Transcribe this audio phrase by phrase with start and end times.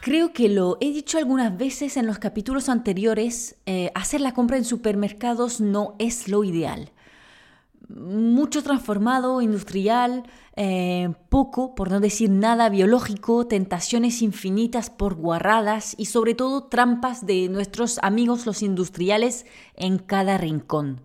[0.00, 4.56] Creo que lo he dicho algunas veces en los capítulos anteriores, eh, hacer la compra
[4.56, 6.90] en supermercados no es lo ideal.
[7.88, 10.22] Mucho transformado, industrial,
[10.56, 17.26] eh, poco, por no decir nada biológico, tentaciones infinitas por guarradas y sobre todo trampas
[17.26, 19.44] de nuestros amigos los industriales
[19.76, 21.02] en cada rincón.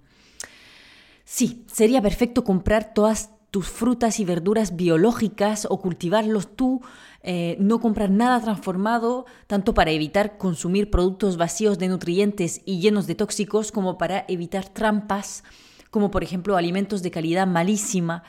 [1.26, 6.81] Sí, sería perfecto comprar todas tus frutas y verduras biológicas o cultivarlos tú,
[7.23, 13.07] eh, no comprar nada transformado, tanto para evitar consumir productos vacíos de nutrientes y llenos
[13.07, 15.45] de tóxicos, como para evitar trampas,
[15.89, 18.23] como por ejemplo alimentos de calidad malísima,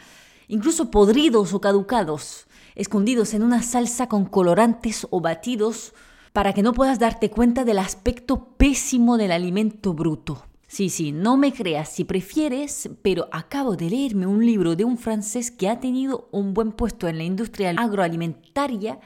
[0.47, 2.47] incluso podridos o caducados,
[2.77, 5.93] escondidos en una salsa con colorantes o batidos,
[6.33, 10.46] para que no puedas darte cuenta del aspecto pésimo del alimento bruto.
[10.69, 14.99] Sí, sí, no me creas si prefieres, pero acabo de leerme un libro de un
[14.99, 18.99] francés que ha tenido un buen puesto en la industria agroalimentaria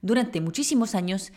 [0.00, 1.32] durante muchísimos años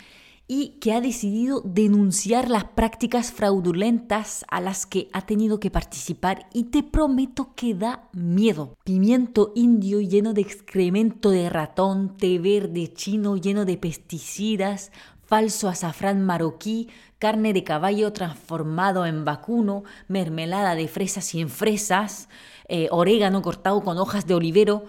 [0.47, 6.47] y que ha decidido denunciar las prácticas fraudulentas a las que ha tenido que participar
[6.53, 8.77] y te prometo que da miedo.
[8.83, 14.91] Pimiento indio lleno de excremento de ratón, té verde chino lleno de pesticidas,
[15.25, 22.29] falso azafrán marroquí, carne de caballo transformado en vacuno, mermelada de fresas sin fresas,
[22.67, 24.85] eh, orégano cortado con hojas de olivero,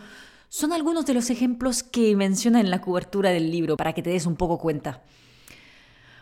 [0.49, 4.11] son algunos de los ejemplos que menciona en la cobertura del libro para que te
[4.11, 5.03] des un poco cuenta.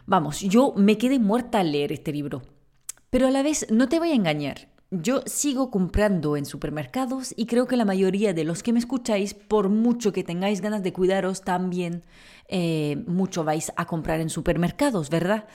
[0.06, 2.42] Vamos, yo me quedé muerta al leer este libro,
[3.10, 4.73] pero a la vez no te voy a engañar.
[5.02, 9.34] Yo sigo comprando en supermercados y creo que la mayoría de los que me escucháis,
[9.34, 12.04] por mucho que tengáis ganas de cuidaros, también
[12.48, 15.46] eh, mucho vais a comprar en supermercados, ¿verdad?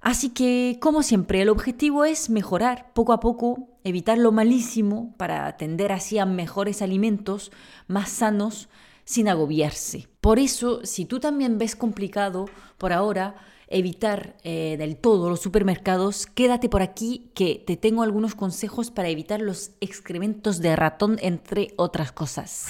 [0.00, 5.46] Así que, como siempre, el objetivo es mejorar poco a poco, evitar lo malísimo para
[5.46, 7.52] atender así a mejores alimentos,
[7.86, 8.68] más sanos,
[9.04, 10.08] sin agobiarse.
[10.20, 12.46] Por eso, si tú también ves complicado
[12.78, 13.36] por ahora
[13.72, 19.08] evitar eh, del todo los supermercados, quédate por aquí que te tengo algunos consejos para
[19.08, 22.68] evitar los excrementos de ratón, entre otras cosas.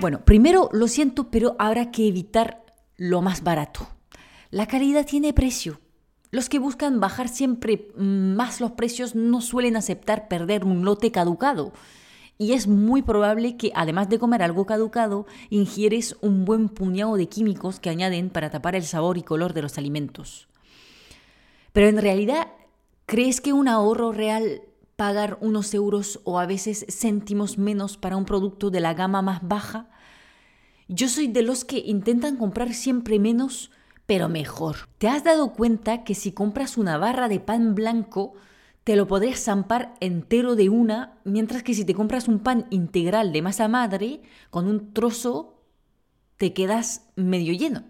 [0.00, 2.64] Bueno, primero lo siento, pero habrá que evitar
[2.96, 3.88] lo más barato.
[4.50, 5.80] La calidad tiene precio.
[6.30, 11.72] Los que buscan bajar siempre más los precios no suelen aceptar perder un lote caducado.
[12.38, 17.28] Y es muy probable que además de comer algo caducado, ingieres un buen puñado de
[17.28, 20.48] químicos que añaden para tapar el sabor y color de los alimentos.
[21.72, 22.48] Pero en realidad,
[23.06, 24.62] ¿crees que un ahorro real
[24.96, 29.40] pagar unos euros o a veces céntimos menos para un producto de la gama más
[29.42, 29.88] baja?
[30.88, 33.70] Yo soy de los que intentan comprar siempre menos,
[34.06, 34.88] pero mejor.
[34.98, 38.34] ¿Te has dado cuenta que si compras una barra de pan blanco,
[38.86, 43.32] te lo podrías zampar entero de una, mientras que si te compras un pan integral
[43.32, 45.60] de masa madre, con un trozo,
[46.36, 47.82] te quedas medio lleno?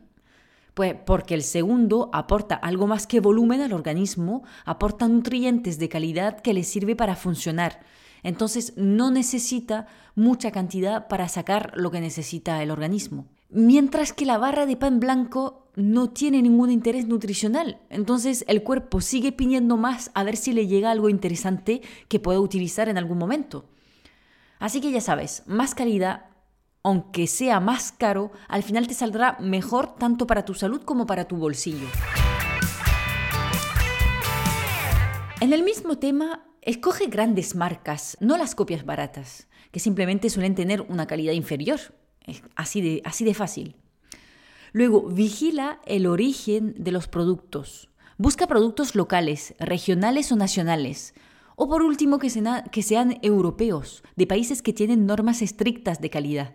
[0.73, 6.41] Pues porque el segundo aporta algo más que volumen al organismo, aporta nutrientes de calidad
[6.41, 7.81] que le sirve para funcionar.
[8.23, 13.27] Entonces no necesita mucha cantidad para sacar lo que necesita el organismo.
[13.51, 17.79] Mientras que la barra de pan blanco no tiene ningún interés nutricional.
[17.91, 22.41] Entonces el cuerpo sigue pidiendo más a ver si le llega algo interesante que pueda
[22.41, 23.67] utilizar en algún momento.
[24.59, 26.27] Así que ya sabes, más calidad,
[26.83, 31.29] aunque sea más caro, al final te saldrá mejor tanto para tu salud como para
[31.29, 31.87] tu bolsillo.
[35.41, 40.81] En el mismo tema, Escoge grandes marcas, no las copias baratas, que simplemente suelen tener
[40.83, 41.79] una calidad inferior.
[42.57, 43.77] Así así de fácil.
[44.73, 47.89] Luego, vigila el origen de los productos.
[48.19, 51.15] Busca productos locales, regionales o nacionales.
[51.55, 52.31] O por último, que,
[52.83, 56.55] sean europeos, de países que tienen normas estrictas de calidad.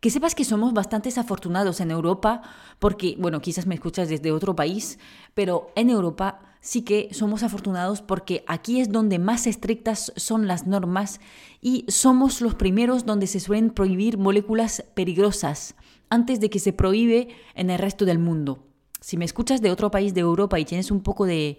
[0.00, 2.42] Que sepas que somos bastante afortunados en Europa,
[2.78, 4.98] porque, bueno, quizás me escuchas desde otro país,
[5.34, 10.66] pero en Europa sí que somos afortunados porque aquí es donde más estrictas son las
[10.66, 11.20] normas
[11.60, 15.74] y somos los primeros donde se suelen prohibir moléculas peligrosas
[16.10, 18.64] antes de que se prohíbe en el resto del mundo.
[19.00, 21.58] Si me escuchas de otro país de Europa y tienes un poco de,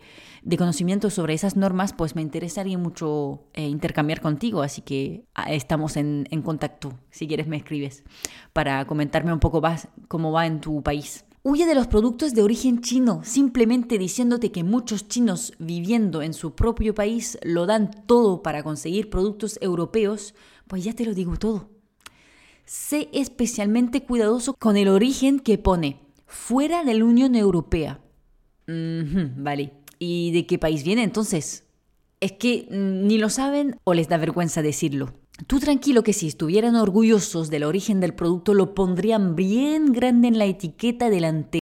[0.58, 5.96] conocimiento sobre esas normas, pues me interesaría mucho eh, intercambiar contigo, así que ah, estamos
[5.96, 7.00] en, en, contacto.
[7.12, 8.04] Si quieres me escribes
[8.52, 11.26] para comentarme un poco más cómo va en tu país.
[11.42, 16.54] Huye de los productos de origen chino, simplemente diciéndote que muchos chinos viviendo en su
[16.54, 20.36] propio país lo dan todo para conseguir productos europeos,
[20.68, 21.79] pues ya te lo digo todo.
[22.70, 28.00] Sé especialmente cuidadoso con el origen que pone fuera de la Unión Europea.
[28.68, 29.74] vale.
[29.98, 31.64] ¿Y de qué país viene entonces?
[32.20, 35.16] Es que mm, ni lo saben o les da vergüenza decirlo.
[35.48, 40.38] Tú tranquilo que si estuvieran orgullosos del origen del producto lo pondrían bien grande en
[40.38, 41.62] la etiqueta delante.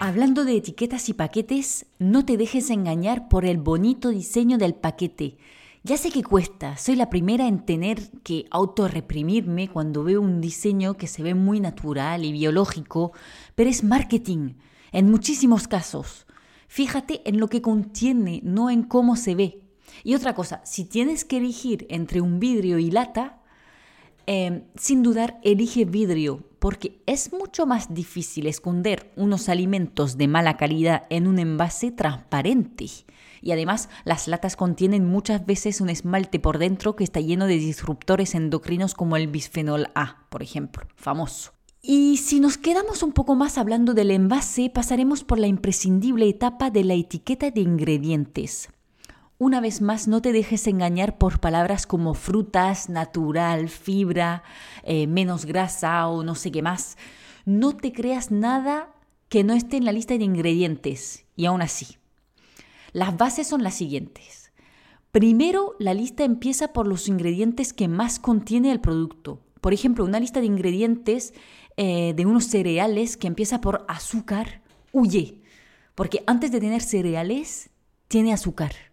[0.00, 5.36] Hablando de etiquetas y paquetes, no te dejes engañar por el bonito diseño del paquete.
[5.82, 10.98] Ya sé que cuesta, soy la primera en tener que autorreprimirme cuando veo un diseño
[10.98, 13.12] que se ve muy natural y biológico,
[13.54, 14.56] pero es marketing,
[14.92, 16.26] en muchísimos casos.
[16.68, 19.62] Fíjate en lo que contiene, no en cómo se ve.
[20.04, 23.39] Y otra cosa, si tienes que elegir entre un vidrio y lata,
[24.32, 30.56] em, sin dudar elige vidrio, porque es mucho más difícil esconder unos alimentos de mala
[30.56, 32.86] calidad en un envase transparente.
[33.42, 37.56] Y además las latas contienen muchas veces un esmalte por dentro que está lleno de
[37.56, 41.50] disruptores endocrinos como el bisfenol A, por ejemplo, famoso.
[41.82, 46.70] Y si nos quedamos un poco más hablando del envase, pasaremos por la imprescindible etapa
[46.70, 48.68] de la etiqueta de ingredientes.
[49.40, 54.42] Una vez más, no te dejes engañar por palabras como frutas, natural, fibra,
[54.82, 56.98] eh, menos grasa o no sé qué más.
[57.46, 58.92] No te creas nada
[59.30, 61.24] que no esté en la lista de ingredientes.
[61.36, 61.96] Y aún así,
[62.92, 64.52] las bases son las siguientes.
[65.10, 69.40] Primero, la lista empieza por los ingredientes que más contiene el producto.
[69.62, 71.32] Por ejemplo, una lista de ingredientes
[71.78, 74.60] eh, de unos cereales que empieza por azúcar,
[74.92, 75.40] huye,
[75.94, 77.70] porque antes de tener cereales,
[78.06, 78.89] tiene azúcar.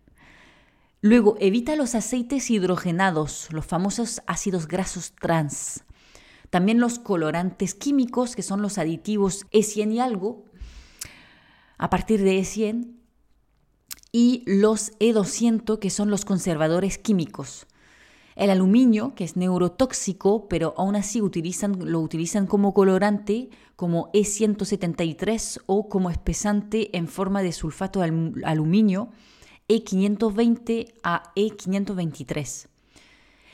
[1.02, 5.84] Luego, evita los aceites hidrogenados, los famosos ácidos grasos trans.
[6.50, 10.46] También los colorantes químicos, que son los aditivos E100 y algo,
[11.78, 12.96] a partir de E100,
[14.12, 17.68] y los E200, que son los conservadores químicos.
[18.36, 25.90] El aluminio, que es neurotóxico, pero aún así lo utilizan como colorante, como E173 o
[25.90, 29.10] como espesante en forma de sulfato de aluminio,
[29.68, 32.68] e520 a E523.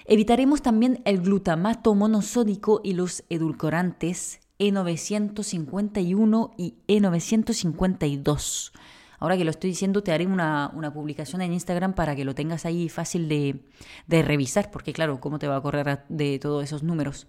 [0.06, 8.72] Evitaremos también el glutamato monosódico y los edulcorantes E951 y E952.
[9.20, 12.66] Ahora que lo estoy diciendo, te haré una, publicación en Instagram para que lo tengas
[12.66, 13.64] ahí fácil de,
[14.08, 17.28] de revisar, porque claro, ¿cómo te va a correr de todos esos números?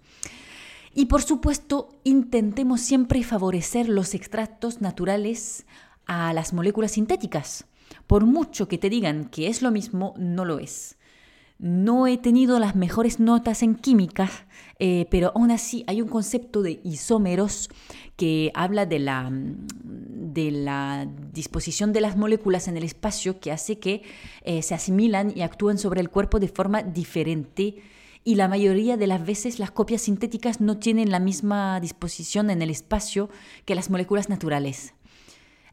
[0.93, 5.65] Y por supuesto, intentemos siempre favorecer los extractos naturales
[6.05, 7.65] a las moléculas sintéticas.
[8.07, 10.97] Por mucho que te digan que es lo mismo, no lo es.
[11.57, 14.29] No he tenido las mejores notas en química,
[14.77, 17.69] eh, pero aún así hay un concepto de isómeros
[18.17, 23.79] que habla de la, de la disposición de las moléculas en el espacio que hace
[23.79, 24.03] que
[24.43, 27.81] eh, se asimilan y actúen sobre el cuerpo de forma diferente
[28.25, 32.63] y la mayoría de las veces las copias sintéticas no tienen la misma disposición en
[32.63, 33.29] el espacio
[33.65, 34.94] que las moléculas naturales.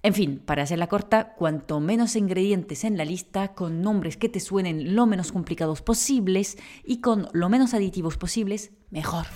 [0.04, 4.40] En fin, para hacerla corta, cuanto menos ingredientes en la lista, con nombres que te
[4.40, 9.26] suenen lo menos complicados posibles y con lo menos aditivos posibles, mejor.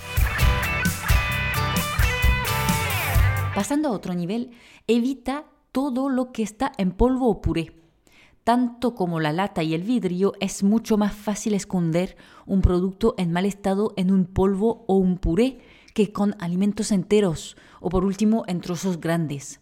[3.54, 4.50] Pasando a otro nivel,
[4.88, 7.72] evita todo lo que está en polvo o puré.
[8.42, 13.30] Tanto como la lata y el vidrio, es mucho más fácil esconder un producto en
[13.30, 15.60] mal estado en un polvo o un puré
[15.94, 19.60] que con alimentos enteros o por último en trozos grandes.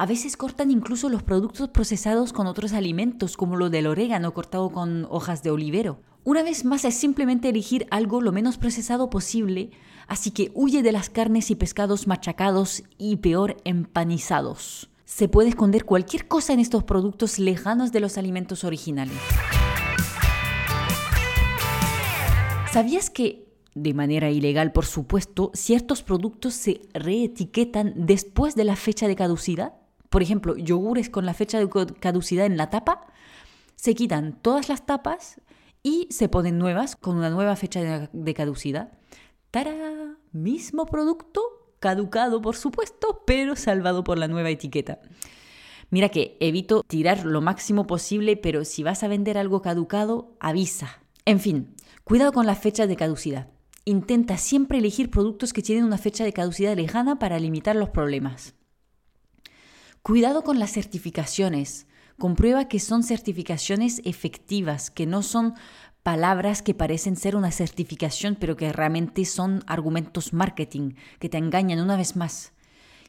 [0.00, 4.70] A veces cortan incluso los productos procesados con otros alimentos, como lo del orégano cortado
[4.70, 6.00] con hojas de olivero.
[6.24, 9.72] Una vez más es simplemente elegir algo lo menos procesado posible,
[10.06, 14.88] así que huye de las carnes y pescados machacados y peor empanizados.
[15.04, 19.18] Se puede esconder cualquier cosa en estos productos lejanos de los alimentos originales.
[22.72, 29.06] ¿Sabías que, de manera ilegal por supuesto, ciertos productos se reetiquetan después de la fecha
[29.06, 29.74] de caducidad?
[30.10, 31.68] Por ejemplo, yogures con la fecha de
[32.00, 33.06] caducidad en la tapa,
[33.76, 35.40] se quitan todas las tapas
[35.82, 38.92] y se ponen nuevas con una nueva fecha de, caducidad.
[39.52, 40.16] ¡Tara!
[40.32, 41.40] Mismo producto,
[41.78, 45.00] caducado por supuesto, pero salvado por la nueva etiqueta.
[45.90, 51.02] Mira que evito tirar lo máximo posible, pero si vas a vender algo caducado, avisa.
[51.24, 51.74] En fin,
[52.04, 53.48] cuidado con la fecha de caducidad.
[53.84, 58.54] Intenta siempre elegir productos que tienen una fecha de caducidad lejana para limitar los problemas.
[60.02, 61.86] Cuidado con las certificaciones.
[62.18, 65.54] Comprueba que son certificaciones efectivas, que no son
[66.02, 71.80] palabras que parecen ser una certificación, pero que realmente son argumentos marketing, que te engañan
[71.80, 72.54] una vez más.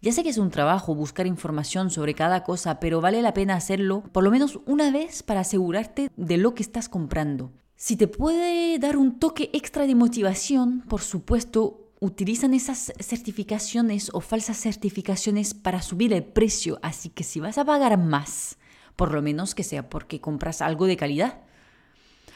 [0.01, 3.55] Ya sé que es un trabajo buscar información sobre cada cosa, pero vale la pena
[3.55, 7.53] hacerlo por lo menos una vez para asegurarte de lo que estás comprando.
[7.77, 14.19] Si te puede dar un toque extra de motivación, por supuesto, utilizan esas certificaciones o
[14.19, 18.57] falsas certificaciones para subir el precio, así que si vas a pagar más,
[18.97, 21.43] por lo menos que sea porque compras algo de calidad.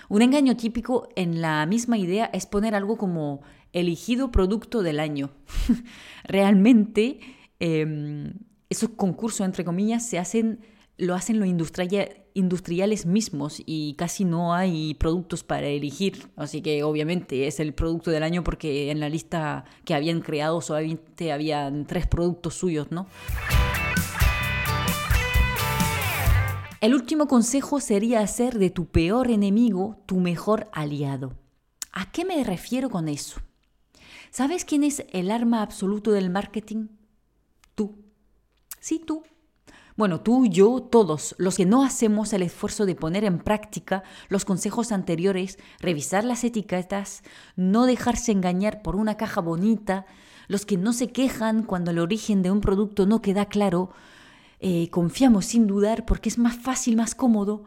[0.08, 3.42] Un engaño típico en la misma idea es poner algo como
[3.74, 5.32] elegido producto del año.
[6.24, 7.20] Realmente
[7.60, 8.34] Em,
[8.70, 10.60] esos concursos, entre comillas, se hacen,
[10.98, 16.30] lo hacen los industriales mismos y casi no hay productos para elegir.
[16.36, 20.62] Así que obviamente es el producto del año porque en la lista que habían creado
[20.62, 23.08] solamente habían tres productos suyos, ¿no?
[26.82, 31.34] El último consejo sería hacer de tu peor enemigo tu mejor aliado.
[31.92, 33.42] ¿A qué me refiero con eso?
[34.30, 36.88] ¿Sabes quién es el arma absoluto del marketing?
[37.74, 37.96] Tú.
[38.80, 39.24] Sí, tú.
[39.98, 44.44] Bueno, tú, yo, todos, los que no hacemos el esfuerzo de poner en práctica los
[44.44, 47.24] consejos anteriores, revisar las etiquetas,
[47.56, 50.06] no dejarse engañar por una caja bonita,
[50.50, 53.92] los que no se quejan cuando el origen de un producto no queda claro,
[54.60, 57.64] eh, confiamos sin dudar porque es más fácil, más cómodo,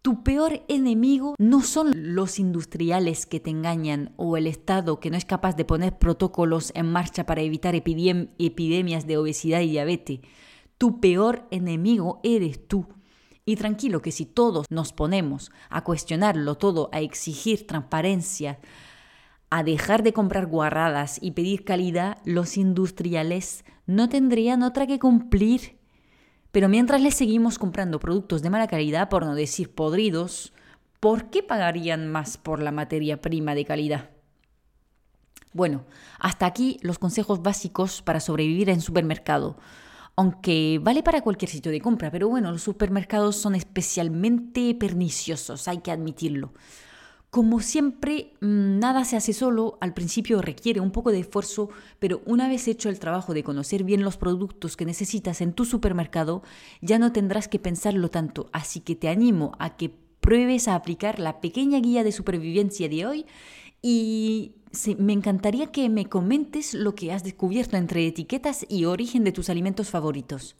[0.00, 5.16] tu peor enemigo no son los industriales que te engañan o el Estado que no
[5.16, 10.20] es capaz de poner protocolos en marcha para evitar epidemias de obesidad y diabetes.
[10.78, 12.86] Tu peor enemigo eres tú.
[13.44, 18.58] Y tranquilo que si todos nos ponemos a cuestionarlo todo, a exigir transparencia,
[19.50, 25.78] a dejar de comprar guarradas y pedir calidad, los industriales no tendrían otra que cumplir
[26.50, 30.52] pero mientras les seguimos comprando productos de mala calidad, por no decir podridos,
[31.00, 34.10] ¿por qué pagarían más por la materia prima de calidad?
[35.52, 35.84] Bueno,
[36.18, 39.56] hasta aquí los consejos básicos para sobrevivir en supermercado.
[40.18, 45.78] Aunque vale para cualquier sitio de compra, pero bueno, los supermercados son especialmente perniciosos, hay
[45.78, 46.52] que admitirlo.
[47.30, 51.68] Como siempre, mm, nada se hace solo, al principio requiere un poco de esfuerzo,
[52.00, 55.64] pero una vez hecho el trabajo de conocer bien los productos que necesitas en tu
[55.64, 56.42] supermercado,
[56.80, 61.20] ya no tendrás que pensarlo tanto, así que te animo a que pruebes a aplicar
[61.20, 63.26] la pequeña guía de supervivencia de hoy
[63.82, 64.52] y
[64.98, 69.50] me encantaría que me comentes lo que has descubierto entre etiquetas y origen de tus
[69.50, 70.56] alimentos favoritos.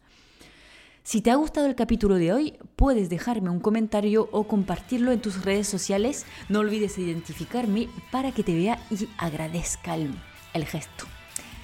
[1.03, 5.21] Si te ha gustado el capítulo de hoy, puedes dejarme un comentario o compartirlo en
[5.21, 6.25] tus redes sociales.
[6.49, 11.05] No olvides identificarme para que te vea y agradezca el, gesto.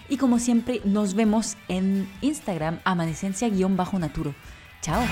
[0.10, 4.34] Y como siempre, nos vemos en Instagram, amanecencia-naturo.
[4.82, 5.04] Chao.